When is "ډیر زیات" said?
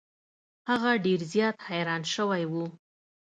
1.05-1.57